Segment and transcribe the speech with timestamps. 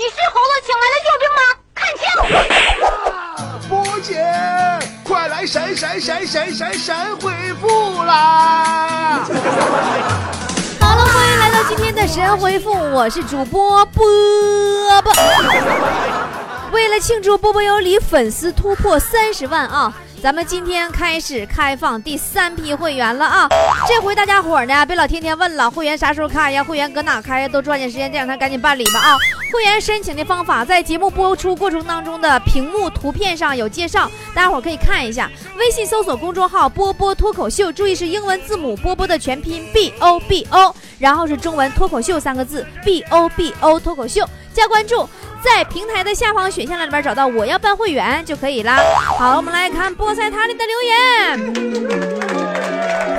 [0.00, 1.42] 你是猴子请来的救兵吗？
[1.76, 2.08] 看清！
[3.68, 4.16] 波姐，
[5.04, 7.30] 快来神神神神神神回
[7.60, 9.20] 复啦！
[10.80, 14.02] 好了，欢迎来到今天的神回复，我是主播波
[15.02, 15.12] 波。
[16.72, 19.92] 为了庆祝波波有理粉丝突破三十万啊！
[20.22, 23.46] 咱们今天开始开放第三批会员了啊！
[23.86, 26.64] 这回大家伙呢，别老天天问了，会员啥时候开呀？
[26.64, 27.48] 会员搁哪开呀？
[27.48, 29.18] 都抓紧时间，这两天赶紧办理吧啊！
[29.52, 35.30] 会员申请的方法在节目播出过程当中的屏幕图片上有介绍，大家伙可以看一下。
[35.56, 45.08] 微信搜索公众号“波波脱口秀”，注意是英文字母波波的全拼 B O B O，然后是中文脱口秀三个字 B O B O 脱口秀，加关注。
[45.42, 48.76] 在平台的下方选项栏里边找到我要办会员就可以啦。
[49.18, 51.38] 好，我们来看菠菜塔里的留言。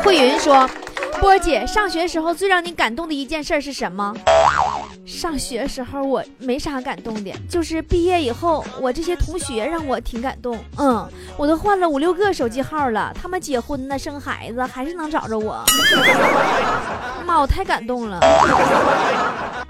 [0.03, 0.70] 慧云说
[1.21, 4.11] ：“波姐，上学时候最让你感动的一件事是什么？”
[5.05, 10.58] 上学时候我没啥感动的，就是毕业以后，我这些同学让我挺感动。
[10.78, 15.63] 嗯，我都换了五六个手机号了，他们结婚了、生孩子，还是能找着我。
[17.23, 18.19] 妈，我太感动了。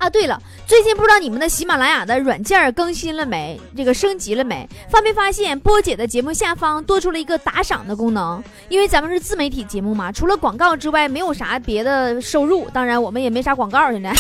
[0.01, 3.61] 啊，对了，最近不知道你们的喜马拉雅的软件更新了没？
[3.77, 4.67] 这个升级了没？
[4.89, 8.43] 发没发现波姐的节目下方多出了一个打赏的功能？
[8.67, 12.67] 因为咱们是自媒体节目嘛，除了广告之外，没有啥别的收入。
[12.73, 14.11] 当然，我们也没啥广告现在。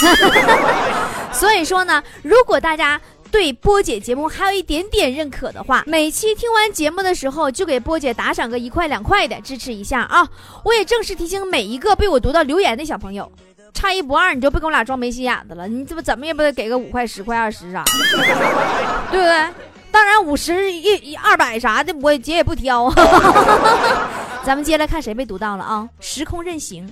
[1.33, 3.01] 所以说呢，如果大家
[3.31, 10.29] 对波姐节目还有一点点认可的话，每期听完节目的时候就给波姐打赏个一块两块的，支持一下啊！
[10.63, 13.31] 我也正式提醒每一个被我读到留言的小朋友。
[13.73, 15.67] 差一不二，你就别跟我俩装没心眼子了。
[15.67, 17.91] 你这不怎么也不得给个五块、十块、二十啥的，
[19.11, 19.47] 对不对？
[19.91, 22.89] 当然五十一、一二百啥的，我姐也不挑。
[24.43, 25.87] 咱们接下来看谁被读到了啊？
[25.99, 26.91] 时空任行，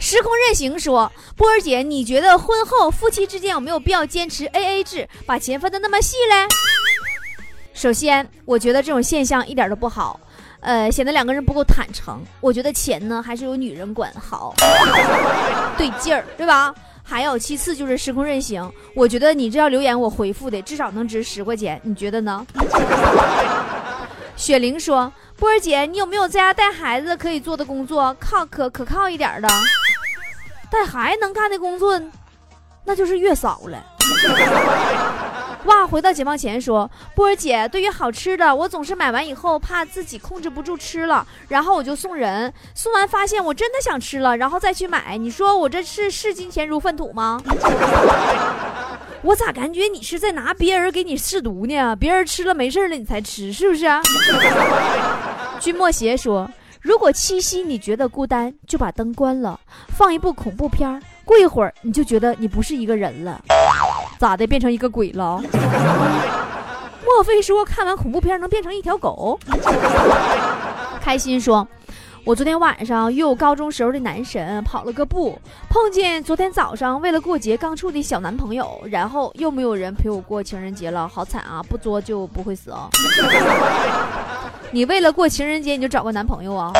[0.00, 6.46] 时空任行说：波儿姐，你觉得婚后夫妻之间有没有必要坚持 A A 制，把钱分的那么细嘞？
[7.72, 10.18] 首先，我觉得这种现象一点都不好。
[10.64, 12.20] 呃，显得两个人不够坦诚。
[12.40, 14.54] 我觉得钱呢，还是由女人管好，
[15.76, 16.74] 对劲儿，对吧？
[17.02, 18.72] 还有其次就是时空任行。
[18.94, 22.46] 我觉得你这要留言我回复的，至少能值十块钱，你觉得呢？
[24.36, 29.48] 雪玲说：“波儿姐，你有没有在家带孩子可以做的工作，靠可可靠一点的？
[30.70, 32.00] 带孩子能干的工作，
[32.84, 33.84] 那就是月嫂了。”
[35.64, 35.86] 哇！
[35.86, 45.16] 回到解放前说，波儿姐，对于好吃的，我总是买完以后怕自己控制不住吃了，然后我就送人，送完发现我真的想吃了，然后再去买。
[45.16, 47.40] 你说我这是视金钱如粪土吗？
[49.22, 51.96] 我咋感觉你是在拿别人给你试毒呢？
[51.96, 54.02] 别人吃了没事了，你才吃，是不是啊？
[55.60, 56.50] 君莫邪说，
[56.80, 59.58] 如果七夕你觉得孤单，就把灯关了，
[59.96, 63.40] 放一部恐怖片过一会儿你就觉得你不是一个人了。
[64.18, 64.46] 咋的？
[64.46, 65.42] 变成一个鬼了？
[67.04, 69.38] 莫非说看完恐怖片能变成一条狗？
[71.00, 71.66] 开心说
[72.24, 75.38] ：“我昨天晚上约我高中时候的男神跑了个步，
[75.68, 81.62] 碰见昨天早上为了过节刚处的小男朋友，然后又没有人陪我过情人节了，好惨啊！
[81.68, 82.88] 不作就不会死哦！
[84.72, 86.72] 你为了过情人节你就找个男朋友啊？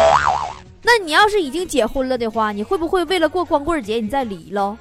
[0.83, 4.77] 那你要是已经结婚了的话，你会不会为了过光棍节你再离了？”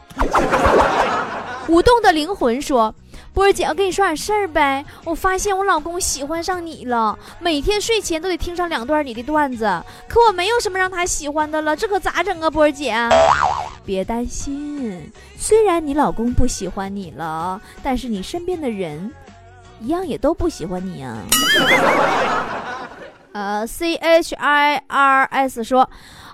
[1.67, 2.93] 舞动的灵魂说
[3.33, 4.83] ：“波儿姐，我跟你说点事儿呗。
[5.05, 9.65] 我发现我老公喜欢上你了，每天睡前都得听上两段你的段子。
[10.07, 12.49] 可我没有什么让他喜欢的了，这可咋整啊？
[12.49, 12.95] 波儿姐，
[13.85, 19.11] 别担心，虽然你老公不喜欢你了，但是你身边的人，
[19.79, 21.17] 一样也都不喜欢你啊。
[23.33, 25.89] ”呃，C H I R S 说。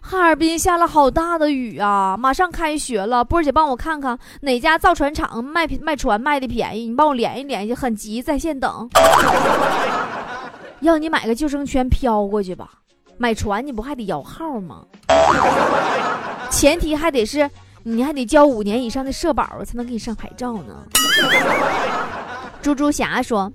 [0.10, 2.18] 哈尔滨下了好大的雨啊！
[2.18, 8.90] 马上开学了，波儿姐帮我看看哪家造船厂卖卖船卖的便宜，你帮我联系联系，很急，在线等。
[10.82, 12.72] 要你买个救生圈飘过去吧，
[13.20, 14.84] 买船你不还得摇号吗？
[16.50, 17.48] 前提还得是
[17.84, 20.76] 你还得交五年以上的社保才能给你上牌照呢。
[22.64, 23.54] 猪猪侠说：“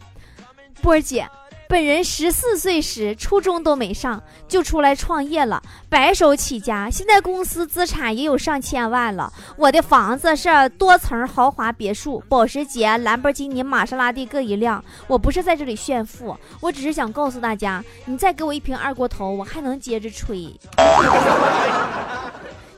[0.81, 1.27] 波儿姐。”
[1.69, 9.33] 本人十四岁时初中都没上就出来创业了，白手起家，现在公司资产也有上千万了。
[9.57, 14.83] 我的房子是多层豪华别墅，保时捷、兰博基尼、玛莎拉蒂各一辆。
[15.07, 20.55] 我不是在这里炫富，我只是想告诉大家，你再给我一瓶二锅头，我还能接着吹。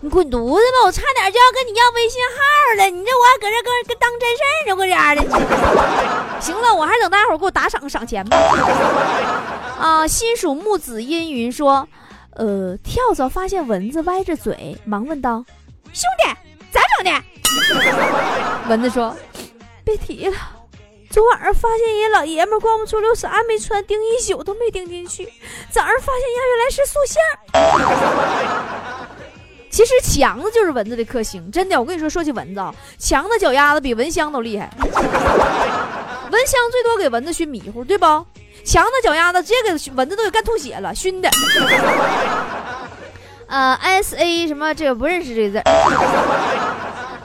[0.09, 0.85] 滚犊子吧！
[0.85, 2.37] 我差点就要跟你要微信号
[2.79, 6.41] 了，你这我还搁这跟跟当真事儿呢，搁这的。
[6.41, 8.37] 行了，我还等大家伙给我打赏赏钱吧。
[9.79, 11.89] 啊，新属木子阴云说，
[12.37, 15.45] 呃，跳蚤发现蚊子歪着嘴，忙问道
[15.93, 16.29] ：“兄弟，
[16.71, 17.23] 咋整的？”
[18.69, 19.17] 蚊子说
[19.85, 20.37] ：“别提了。
[21.09, 25.25] 昨晚上发现一老爷们光不出溜，啥没穿，盯一宿都没盯进去。
[25.71, 27.23] 早上发现呀，原来是塑像。
[29.77, 31.79] 其实强子就是蚊子的克星，真的。
[31.79, 32.65] 我跟你说，说起蚊子，
[32.99, 34.71] 强子脚丫子比蚊香都厉害。
[34.81, 38.07] 蚊香最多给蚊子熏迷糊，对不？
[38.65, 41.29] 强子脚丫子直接给蚊子都给干吐血了，熏的。
[43.49, 45.69] 呃，S A 什么这个不认识这个字。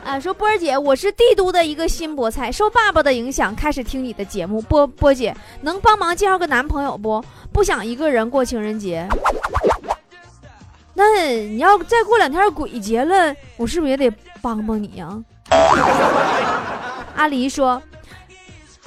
[0.03, 4.61] 啊， 说波儿姐，我是帝都的一个新菠菜，受爸爸的影响开始听你的节目。
[4.63, 7.23] 波波姐能帮忙介绍个男朋友不？
[7.53, 9.07] 不想一个人过情人节。
[10.93, 14.11] 那你要再过两天鬼节了，我是不是也得
[14.41, 15.07] 帮帮你呀？
[17.15, 17.81] 阿狸说，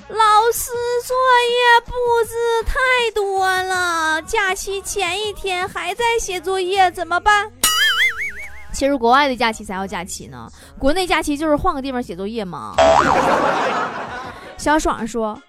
[0.08, 0.70] 老师
[1.06, 1.16] 作
[1.48, 1.92] 业布
[2.26, 2.34] 置
[2.66, 2.74] 太
[3.14, 7.50] 多了，假期前一天还在写作业，怎么办？
[8.72, 12.74] 其实国外的假期才叫假期呢，国内假期就是换个地方写作业嘛。
[14.58, 15.40] 小爽说：“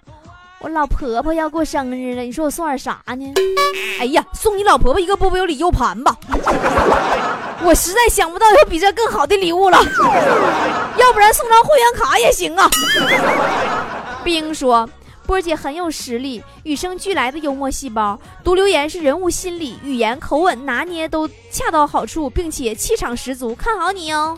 [0.60, 3.34] 我老婆婆要过生日了，你说我送点啥呢？”
[4.00, 6.16] 哎呀，送你老婆婆一个波波有礼 U 盘吧。
[7.63, 9.78] 我实在想不到有比这更好的礼物了，
[10.98, 12.69] 要不然送张会员卡也行啊。
[14.24, 14.88] 冰说。
[15.25, 18.19] 波姐很有实力，与生俱来的幽默细胞。
[18.44, 24.38] 读留言是人物心理、语言、口吻拿捏都恰到好处，并且气场十足，看好你哦！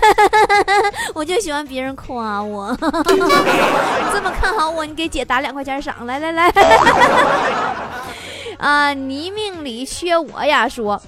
[1.14, 6.52] 我就喜欢别人夸我，这么看好我，你给姐打两块钱赏，来来来！
[8.58, 10.68] 啊，你命里缺我呀！
[10.68, 11.00] 说，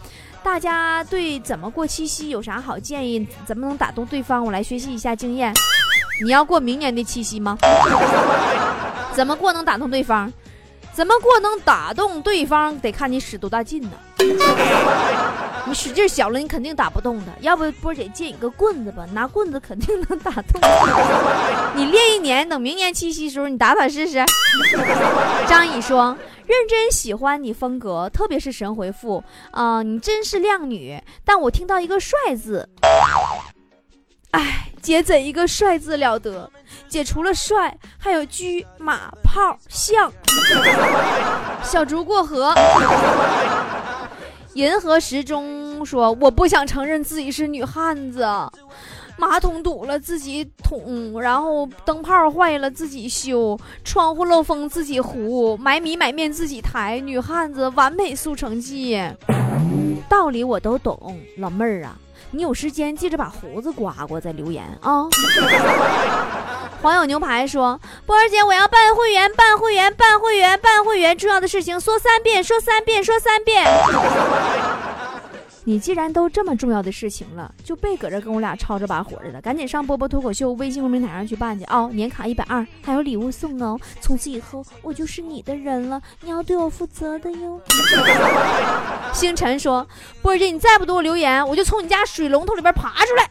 [0.42, 3.26] 大家对怎么过七夕有啥好建议？
[3.44, 4.44] 怎么能打动对方？
[4.44, 5.52] 我来学习一下经验。
[6.24, 7.58] 你要过明年的七夕吗？
[9.16, 10.30] 怎么过能打动对方？
[10.92, 12.78] 怎么过能打动对方？
[12.80, 13.92] 得看你使多大劲呢。
[15.64, 17.32] 你使劲小了，你肯定打不动的。
[17.40, 20.60] 要不波姐借你个棍子吧，拿棍子肯定能打动。
[21.74, 24.22] 你练一年，等明年七夕时候你打打试试。
[25.48, 26.14] 张乙说
[26.46, 31.02] ：“认真喜欢你风格，特别是神回复啊，你真是靓女。
[31.24, 32.68] 但我听到一个帅字，
[34.36, 36.48] 哎。”姐怎一个帅字了得！
[36.88, 38.44] 姐除了帅，还有车
[38.78, 40.12] 马炮象。
[41.60, 42.54] 小竹过河，
[44.54, 48.24] 银河时钟说：“我不想承认自己是女汉子，
[49.18, 59.02] 马桶堵了自己捅，然后灯泡坏了自己修，窗户漏风自己糊，买米买面自己抬，女汉子完美速成记。
[60.08, 61.98] 道理我都懂，老妹儿啊。”
[62.36, 65.08] 你有时间记着把胡子刮刮再留言啊！
[66.82, 73.64] 黄友牛排说：“波儿姐，我要办会员，办会员，办会员，办会员，重要的事情说三遍，说三遍，说三遍。”
[75.68, 81.88] 你既然都这么重要的事情了，就别搁这跟我俩吵着把火的了，赶紧上波波脱口秀微信公众平台上去办去啊！
[81.92, 83.76] 年卡一百二，还有礼物送哦！
[84.00, 87.60] 从此以后我就是你的人了，你要对我负责的哟。
[89.12, 89.84] 星辰说
[90.22, 93.28] ：“波姐，你再不给我留言，我就从你家水龙头里边爬出来。”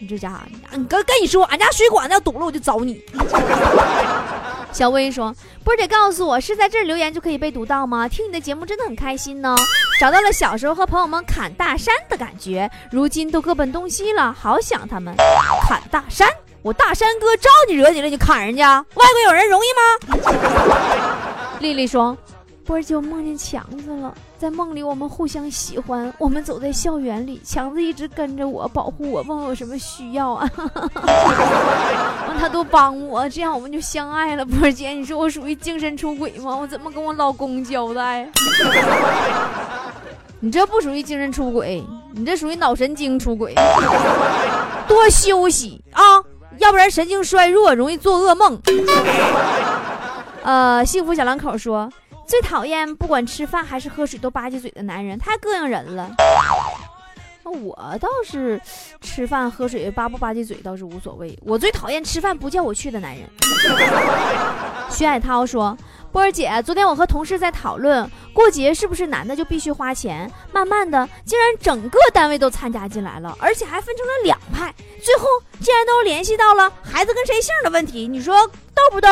[0.00, 0.38] 你这家伙，
[0.72, 3.02] 你跟跟你说，俺家水管子要堵了，我就找你。
[4.76, 5.34] 小薇说
[5.64, 8.06] ：“波姐，告诉我是在这儿留言就可以被读到吗？
[8.06, 9.56] 听你的节目真的很开心呢，
[9.98, 12.70] 找到了小时候和朋友们砍大山的感觉。
[12.92, 15.14] 如今都各奔东西了，好想他们。
[15.66, 16.28] 砍大山，
[16.60, 20.36] 我大山哥招你惹你了，你砍人家，外国有人容易吗？”
[21.60, 22.14] 丽丽说。
[22.66, 30.50] 波儿姐，我梦见强子了，在梦里我们互相喜欢，我们走在校园里，强子一直跟着我，保护我，问我有什么需要啊，
[32.26, 34.44] 完他都帮我，这样我们就相爱了。
[34.44, 36.56] 波儿姐，你说我属于精神出轨吗？
[36.56, 38.28] 我怎么跟我老公交代？
[40.40, 43.54] 你这不属于精神出轨，你这属于脑神经出轨。
[44.88, 46.02] 多休息啊，
[46.58, 48.60] 要不然神经衰弱，容易做噩梦。
[50.42, 51.88] 呃，幸福小两口说。
[52.26, 56.10] 最讨厌不管吃饭还是喝水都吧唧嘴的男人，太膈应人了。
[57.44, 58.60] 我倒是
[59.00, 61.38] 吃饭喝水吧不吧唧嘴倒是无所谓。
[61.42, 63.24] 我最讨厌吃饭不叫我去的男人。
[64.90, 65.76] 徐海涛说
[66.10, 70.28] ：“波儿姐，昨天我和同事在讨论，过节是不是男的就必须花钱？
[70.52, 74.74] 慢慢的，竟然整个单位都参加进来了，而且还分成了两派。
[75.00, 75.26] 最后
[75.60, 78.08] 竟然都联系到了孩子跟谁姓的问题。
[78.08, 79.08] 你说逗不逗？”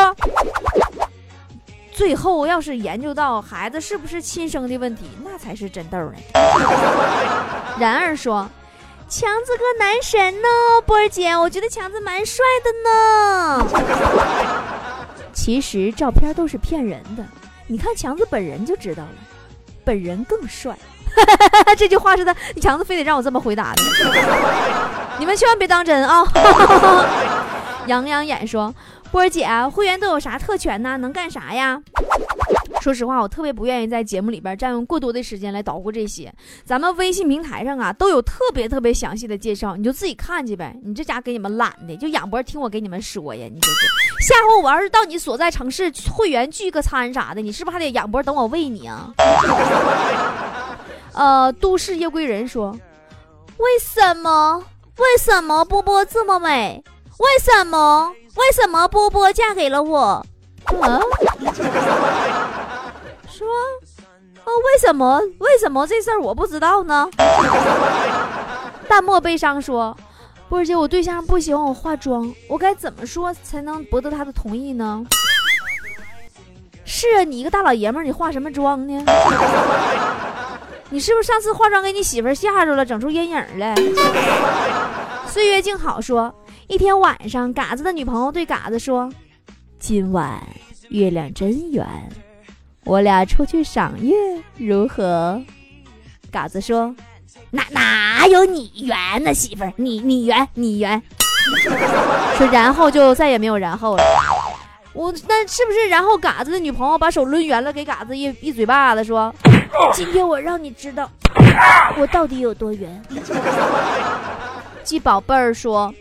[1.95, 6.13] 最后，要是研究到孩子是不是亲生的问题，那才是真逗呢。
[7.79, 8.47] 然而说，
[9.07, 10.47] 强子哥男神呢，
[10.85, 13.67] 波儿姐，我觉得强子蛮帅的呢。
[15.33, 17.23] 其实照片都是骗人的，
[17.67, 19.09] 你看强子本人就知道了，
[19.83, 20.77] 本人更帅。
[21.77, 23.83] 这句话是他强子非得让我这么回答的，
[25.17, 26.25] 你们千万别当真啊。
[27.87, 28.73] 养养眼说
[29.11, 30.97] ：“波儿姐，会员都有啥特权呢？
[30.97, 31.81] 能干啥呀？”
[32.81, 36.31] 说实话，我特别不愿意在节目里边占用过多的时间来捣鼓这些。
[36.63, 40.75] 咱们微信平台上啊，都有特别特别详细的介绍，你就自己看去呗。
[40.83, 43.47] 你这家给你们懒的，就仰脖听我给你们说呀。
[43.51, 43.87] 你这是，
[44.27, 49.11] 下回我要是到你所在城市，会员聚个餐啥的，你是不是还得仰脖等我喂你啊？
[51.13, 52.77] 呃，都市夜归人说，
[53.57, 54.63] 为什么？
[54.97, 56.83] 为什么波波这么美？
[57.17, 58.11] 为什么？
[58.35, 59.99] 为什么波波嫁给了我？
[60.81, 60.99] 啊？
[63.29, 63.47] 说，
[64.43, 65.21] 哦，为什么？
[65.39, 67.09] 为什么这事儿我不知道呢？
[68.87, 69.95] 淡漠悲伤说，
[70.49, 75.05] 波儿姐，我对象不喜欢我化妆，我该怎么说才能博得他的同意呢？
[76.83, 79.03] 是啊，你一个大老爷们儿，你化什么妆呢？
[80.89, 83.73] 你是不是上次化妆给你媳妇吓着了，整出阴影了？
[85.27, 86.33] 岁月静好说，
[86.67, 89.09] 一天晚上，嘎子的女朋友对嘎子说
[89.77, 90.41] ：“今晚
[90.89, 91.85] 月亮真圆。”
[92.85, 94.13] 我俩出去赏月
[94.57, 95.41] 如何？
[96.31, 96.95] 嘎子说
[97.51, 101.01] ：“哪哪有你圆呢，媳妇儿，你你圆你圆。”
[102.37, 104.03] 说然后就再也没有然后了。
[104.93, 109.33] 我那是不是然后嘎子的女朋友把手抡圆了，给嘎子一一嘴巴子，说
[109.93, 111.07] ：“今天我让你知道
[111.97, 113.03] 我到底有多圆。
[114.83, 115.93] ”鸡宝贝儿说：“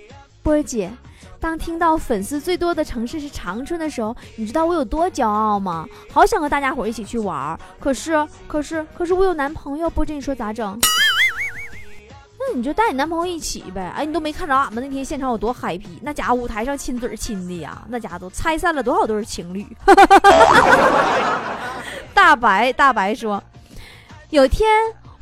[0.45, 0.93] 波姐。”
[1.41, 5.87] 当听到粉丝最多的城市是长春的时候，你知道我有多骄傲吗？
[6.11, 10.79] 好想和大家伙一起去玩儿，可是，可是，可是我有男朋友，波姐你说咋整？
[12.39, 13.93] 那你就带你男朋友一起呗。
[13.95, 19.67] 哎，你都没看着俺们那天现场有多嗨皮那家伙舞台上亲嘴亲的呀，那家伙都拆散了多少对情侣。
[22.15, 23.43] 大白大白说，
[24.31, 24.67] 有天。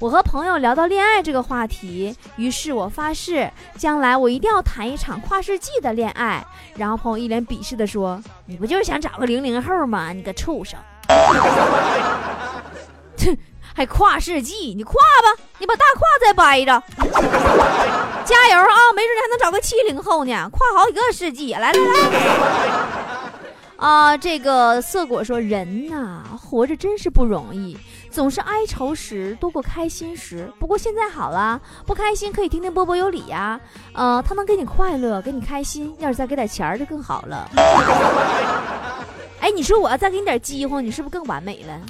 [0.02, 6.44] 我和朋友聊到恋爱这个话题，于是我发誓，将来我一定要谈一场跨世纪的恋爱。
[6.74, 10.12] 然后朋友一脸鄙视的说：“你不就是想找个零零后吗？
[10.12, 10.76] 你个畜生！
[13.16, 13.38] 哼，
[13.72, 14.74] 还跨世纪？
[14.74, 16.82] 你跨吧，你把大胯再掰着，
[18.24, 18.92] 加油啊！
[18.96, 21.52] 没准你还能找个七零后呢，跨好几个世纪。
[21.52, 21.86] 来来来，
[23.76, 27.78] 啊，这个色果说，人呐，活着真是不容易。”
[28.12, 33.58] 总是哀愁时多过开心时，不过现在好了，不开心可以听听波波有理呀，
[33.94, 37.50] 呃，他能给你快乐，给你开心，要是再给点钱儿就更好了。
[39.40, 41.80] 哎，你说我要再给你点饥荒，你是不是更完美了？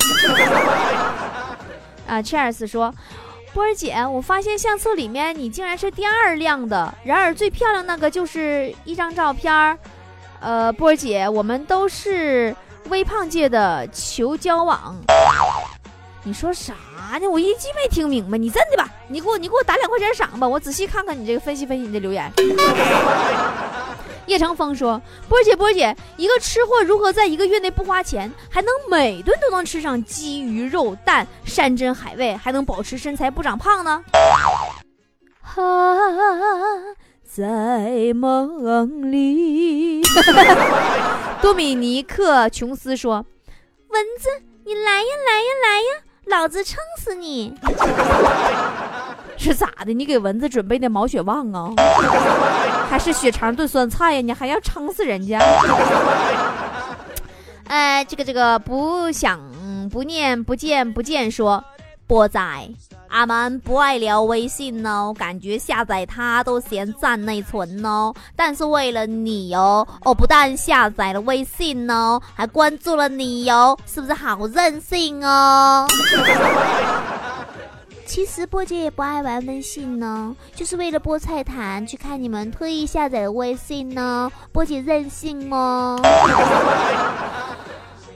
[2.06, 2.94] 啊，Cheers 说，
[3.52, 9.76] 波儿姐，我发现相册里面你竟然是第二亮的，然而最漂亮那个就是一张照片
[10.40, 12.54] 呃，波儿姐，我们都是
[12.88, 14.96] 微胖界的求交往。
[16.24, 16.74] 你说啥
[17.20, 17.28] 呢？
[17.28, 18.38] 我一句没听明白。
[18.38, 18.88] 你真的吧？
[19.08, 22.32] 你给我，你给我打两块钱赏吧，我仔细看看你这个分析分析你的留言。
[24.26, 34.02] 叶成风说：“波姐，波姐，一个吃货如何在一个月内不花钱，还能每顿都能吃上鸡、鱼、肉、蛋、山珍海味，还能保持身材不长胖呢？”
[35.42, 35.60] 哈，
[37.28, 40.02] 在梦里。
[41.42, 43.26] 多米尼克·琼斯说
[43.90, 44.28] ：“蚊子，
[44.64, 47.54] 你来呀，来呀，来呀！”老子撑死你！
[49.36, 49.92] 是咋的？
[49.92, 51.70] 你给蚊子准备的毛血旺啊？
[52.88, 54.20] 还是血肠炖酸菜呀？
[54.20, 55.38] 你还要撑死人家？
[57.66, 59.40] 哎，这个这个不想
[59.90, 61.62] 不念不见不见说
[62.06, 62.40] 波仔。
[63.12, 68.14] 俺们不爱聊微信哦，感觉下载它都嫌占内存哦。
[68.34, 75.86] 但是为了你哦，我不但下载了微信哦，还关注了你哟，是不是好任性哦？
[78.06, 84.32] 其实波姐也不爱玩微信呢，就是为了菠菜坛去看你们特意下载的微信呢。
[84.52, 86.00] 波姐任性哦？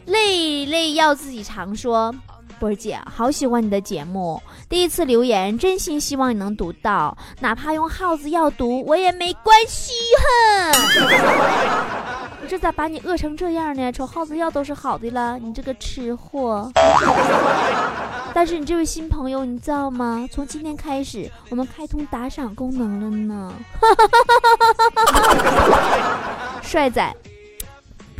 [0.07, 2.15] 累累要自己常说。
[2.59, 4.41] 波儿姐，好喜欢你的节目。
[4.69, 9.93] 第一次留言，真心希望你能读到，哪怕用耗子药毒我也没关系。
[10.19, 10.73] 哼！
[12.43, 13.91] 我 这咋把你饿成这样呢？
[13.93, 16.71] 瞅耗子药都是好的了，你这个吃货。
[18.33, 20.29] 但是你这位新朋友，你知道吗？
[20.31, 23.53] 从今天开始，我们开通打赏功能了呢。
[23.81, 25.13] 哈哈哈哈
[25.83, 27.15] 哈帅仔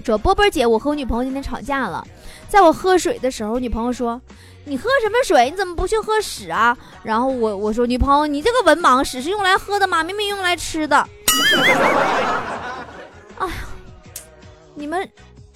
[0.05, 2.07] 说：“波波姐，我和我女朋友今天吵架了。”
[2.49, 4.21] 在我喝水的时候，女朋友说
[4.65, 5.51] ：“你喝什么水？
[5.51, 10.03] 你怎么不去喝屎啊？”然后我我说：“女朋友，你这个文盲，屎是用来喝的吗？
[10.03, 10.97] 明明用来吃的。”
[13.39, 13.53] 哎呀，
[14.75, 15.09] 你们、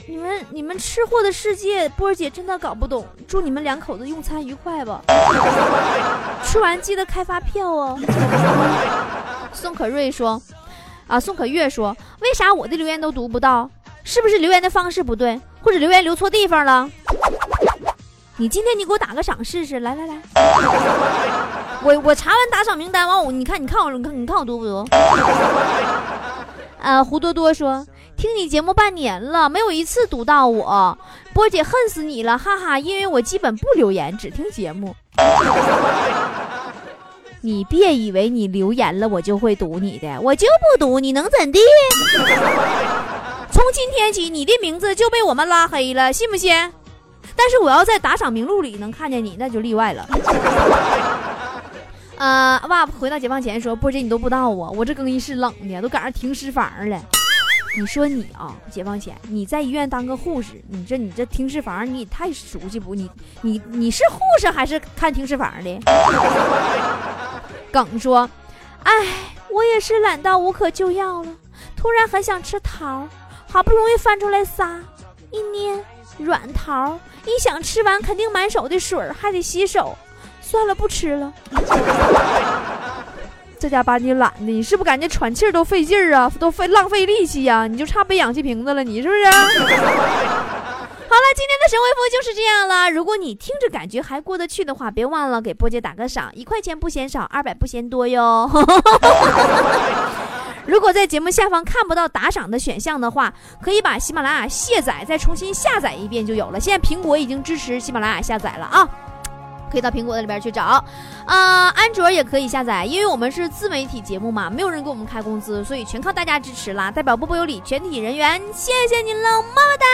[0.06, 3.06] 你们、你们吃货的世界，波儿姐真的搞不懂。
[3.26, 5.00] 祝你们两口子用餐愉快吧。
[6.44, 7.98] 吃完记得开发票哦。
[9.52, 10.40] 宋可瑞说。
[11.06, 13.68] 啊，宋可月说：“为啥我的留言都读不到？
[14.04, 16.90] 是不是留言的方式不对，或者留言留错地方了？
[18.36, 20.14] 你今天你给我打个赏试试，来来来，
[21.84, 24.86] 我我查完打赏名单完，我你看你看我你看你看我读不读？
[26.80, 27.86] 呃，胡多多说。”
[28.20, 30.98] 听你节目半年了，没有一次读到我，
[31.32, 32.78] 波姐恨死你了，哈哈！
[32.78, 34.94] 因为我基本不留言，只听节目。
[37.40, 41.60] 你别以为你留言了，我就会读你的，我就不读，你能怎地？
[43.60, 46.50] 从今天起，你的名字就被我们拉黑了，信不信？
[47.36, 50.08] 但是我要在打赏名录里能看见你，那就例外了。
[52.16, 56.98] 呃，哇，回到解放前说，波姐你都不知道啊，我这更衣室冷的，都赶上停尸房了。
[57.76, 62.94] 你说你啊，解放前你在医院当个护士，你这你这停尸房你也太熟悉不？
[62.94, 63.10] 你
[63.42, 65.78] 你你是护士还是看停尸房的？
[67.70, 68.26] 耿说，
[68.84, 68.92] 哎，
[69.50, 71.28] 我也是懒到无可救药了，
[71.76, 73.06] 突然很想吃桃，
[73.50, 74.78] 好不容易翻出来仨，
[75.30, 75.82] 一捏
[76.18, 79.98] 软桃，一想吃完肯定满手的水还得洗手，
[80.40, 81.32] 算了，不吃了。
[83.58, 87.66] 这家把你懒的，你是不是感觉喘气都费劲儿啊，都费浪费力气呀？
[87.66, 89.24] 你就差背氧气瓶子了，你是不是？
[91.10, 92.88] 好了，今天的神回复就是这样了。
[92.88, 98.48] 如果你听着感觉还过得去的话，别忘了给波姐打个赏，一块钱不嫌少，二百不嫌多哟。
[100.66, 106.60] 如果在节目下方看不到打赏的选项的话，可以把喜马拉雅卸载，再重新下载一遍就有了。
[106.60, 108.88] 现在苹果已经支持喜马拉雅下载了啊。
[109.70, 110.84] 可以到苹果的里边去找，
[111.26, 116.90] 啊，安卓也可以下载，因为我们是自媒体节目嘛，没有人给我们开工资，所以全靠大家支持啦！
[116.90, 119.86] 代表波波有理全体人员，谢谢您喽，么么哒！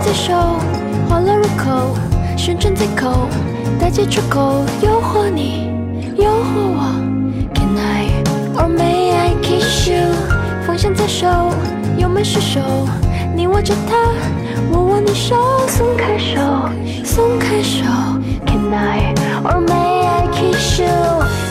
[0.00, 0.32] 在手，
[1.08, 1.96] 花落入口，
[2.36, 3.28] 旋转在口，
[3.80, 5.66] 大街出口，诱惑你，
[6.16, 7.17] 诱惑我。
[9.88, 10.12] you？
[10.66, 11.26] 风向在手，
[11.96, 12.60] 油门失手，
[13.34, 13.96] 你握着它。
[14.70, 15.34] 我握你手，
[15.66, 16.68] 松开手，
[17.04, 17.84] 松开手。
[18.46, 20.86] Can I or may I kiss you?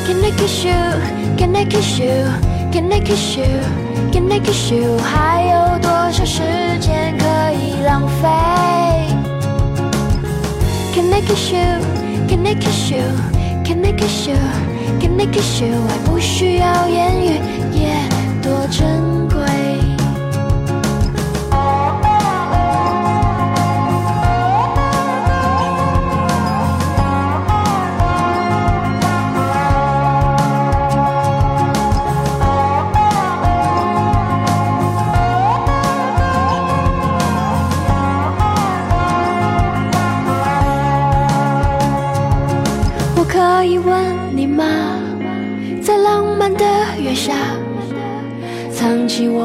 [0.05, 0.73] Can I kiss you?
[1.37, 2.07] Can I kiss you?
[2.71, 3.45] Can I kiss you?
[4.11, 4.97] Can I kiss you?
[4.99, 6.41] 还有多少时
[6.79, 8.27] 间可以浪费
[10.93, 11.81] ？Can I kiss you?
[12.27, 13.03] Can I kiss you?
[13.65, 14.35] Can I kiss you?
[14.99, 15.73] Can I kiss you?
[15.89, 17.39] 爱不需要言语
[17.73, 18.16] ，yeah
[18.47, 19.06] 若真。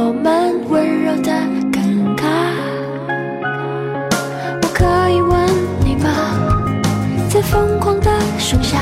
[0.04, 1.30] 我们温柔的
[1.70, 2.24] 尴尬，
[4.60, 5.38] 我可以吻
[5.84, 6.10] 你吗？
[7.30, 8.80] 在疯狂的盛夏，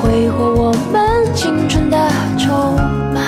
[0.00, 1.98] 挥霍我们青春的
[2.38, 2.76] 筹
[3.12, 3.20] 码。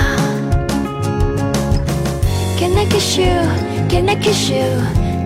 [2.56, 3.26] Can I kiss you?
[3.88, 4.62] Can I kiss you?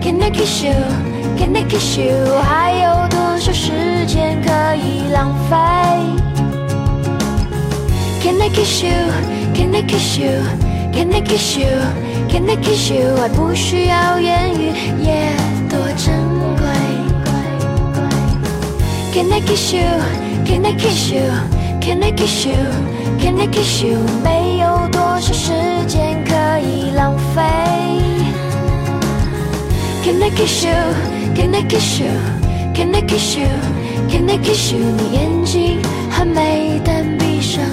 [0.01, 0.73] Can I kiss you?
[1.37, 2.41] Can I kiss you?
[2.41, 3.71] 还有多少时
[4.07, 5.55] 间可以浪费
[8.19, 8.89] ？Can I kiss you?
[9.53, 10.68] Can I kiss you?
[10.91, 11.67] Can I kiss you?
[12.29, 13.15] Can I kiss you?
[13.21, 14.71] 爱不需要言语，
[15.01, 15.31] 也
[15.69, 16.13] 多珍
[16.57, 16.65] 贵。
[19.13, 19.81] Can I kiss you?
[20.45, 21.21] Can I kiss you?
[21.81, 22.55] Can I kiss you?
[23.19, 23.97] Can I kiss you?
[24.23, 25.51] 没有多少时
[25.87, 27.41] 间可以浪费。
[30.03, 30.73] Can I kiss you?
[31.35, 32.07] Can I kiss you?
[32.73, 33.47] Can I kiss you?
[34.09, 34.79] Can I kiss you?
[34.79, 37.63] 你眼睛很美但闭上。